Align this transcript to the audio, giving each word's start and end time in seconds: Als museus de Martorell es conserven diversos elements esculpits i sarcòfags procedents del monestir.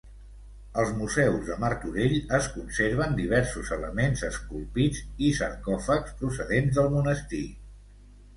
Als 0.83 0.93
museus 1.01 1.43
de 1.49 1.57
Martorell 1.63 2.15
es 2.37 2.47
conserven 2.53 3.13
diversos 3.19 3.69
elements 3.77 4.25
esculpits 4.29 5.03
i 5.29 5.31
sarcòfags 5.43 6.17
procedents 6.25 6.75
del 6.81 6.91
monestir. 6.97 7.45